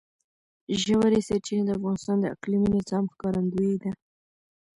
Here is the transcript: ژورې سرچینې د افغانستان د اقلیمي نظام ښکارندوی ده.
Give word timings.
ژورې 0.81 1.19
سرچینې 1.27 1.63
د 1.65 1.69
افغانستان 1.77 2.17
د 2.21 2.25
اقلیمي 2.35 2.69
نظام 2.77 3.03
ښکارندوی 3.13 3.73
ده. 3.81 3.91